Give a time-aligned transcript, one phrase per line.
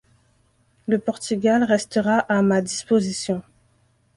[0.87, 3.43] Le Portugal restera à ma disposition.